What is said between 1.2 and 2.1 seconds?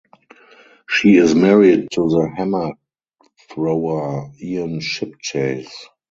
married to